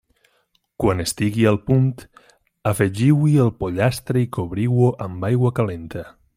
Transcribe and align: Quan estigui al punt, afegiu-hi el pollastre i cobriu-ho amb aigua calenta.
Quan 0.83 1.03
estigui 1.03 1.45
al 1.51 1.59
punt, 1.67 1.91
afegiu-hi 2.73 3.35
el 3.45 3.55
pollastre 3.61 4.25
i 4.27 4.31
cobriu-ho 4.39 4.93
amb 5.09 5.33
aigua 5.33 5.57
calenta. 5.61 6.05